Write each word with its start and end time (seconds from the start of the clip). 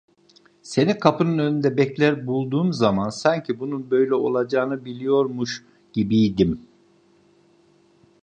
Seni 0.61 0.99
kapının 0.99 1.37
önünde 1.39 1.77
bekler 1.77 2.27
bulduğum 2.27 2.73
zaman 2.73 3.09
sanki 3.09 3.59
bunun 3.59 3.91
böyle 3.91 4.15
olacağını 4.15 4.85
biliyormuş 4.85 5.63
gibiydim. 5.93 6.61